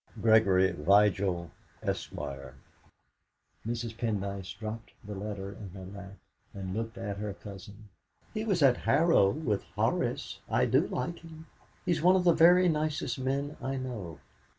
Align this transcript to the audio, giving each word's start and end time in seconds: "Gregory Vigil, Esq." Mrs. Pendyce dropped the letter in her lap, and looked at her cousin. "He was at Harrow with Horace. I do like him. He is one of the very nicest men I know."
"Gregory 0.19 0.71
Vigil, 0.71 1.51
Esq." 1.83 2.09
Mrs. 2.09 2.55
Pendyce 3.95 4.51
dropped 4.57 4.93
the 5.03 5.13
letter 5.13 5.51
in 5.51 5.69
her 5.75 5.85
lap, 5.95 6.17
and 6.55 6.75
looked 6.75 6.97
at 6.97 7.17
her 7.17 7.35
cousin. 7.35 7.87
"He 8.33 8.43
was 8.43 8.63
at 8.63 8.77
Harrow 8.77 9.29
with 9.29 9.61
Horace. 9.75 10.39
I 10.49 10.65
do 10.65 10.87
like 10.87 11.19
him. 11.19 11.45
He 11.85 11.91
is 11.91 12.01
one 12.01 12.15
of 12.15 12.23
the 12.23 12.33
very 12.33 12.67
nicest 12.67 13.19
men 13.19 13.57
I 13.61 13.75
know." 13.77 14.17